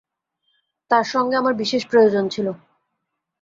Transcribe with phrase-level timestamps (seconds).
[0.91, 2.47] তাঁর সঙ্গে আমার বিশেষ প্রয়োজন ছিল।